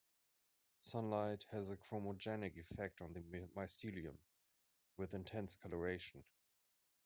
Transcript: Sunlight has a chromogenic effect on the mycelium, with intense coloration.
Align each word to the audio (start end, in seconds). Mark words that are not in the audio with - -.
Sunlight 0.79 1.45
has 1.51 1.69
a 1.69 1.77
chromogenic 1.77 2.57
effect 2.57 3.01
on 3.01 3.13
the 3.13 3.19
mycelium, 3.55 4.17
with 4.97 5.13
intense 5.13 5.55
coloration. 5.55 6.23